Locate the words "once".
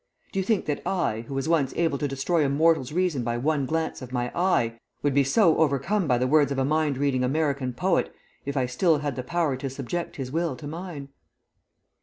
1.47-1.75